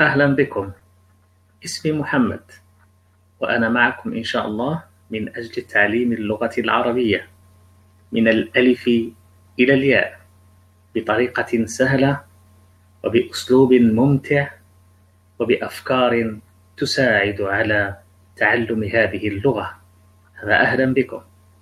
أهلا 0.00 0.26
بكم. 0.26 0.72
اسمي 1.64 1.92
محمد 1.92 2.40
وأنا 3.40 3.68
معكم 3.68 4.12
إن 4.12 4.24
شاء 4.24 4.46
الله 4.46 4.82
من 5.10 5.28
أجل 5.28 5.62
تعليم 5.62 6.12
اللغة 6.12 6.50
العربية. 6.58 7.28
من 8.12 8.28
الألف 8.28 8.88
إلى 9.58 9.74
الياء 9.74 10.20
بطريقة 10.94 11.66
سهلة 11.66 12.20
وبأسلوب 13.04 13.72
ممتع 13.72 14.50
وبأفكار 15.38 16.38
تساعد 16.76 17.40
على 17.40 17.96
تعلم 18.36 18.84
هذه 18.84 19.28
اللغة. 19.28 19.80
أهلا 20.42 20.94
بكم. 20.94 21.20